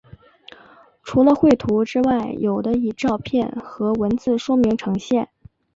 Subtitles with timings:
[1.03, 5.29] 除了绘图之外有的以照片和文字说明呈现。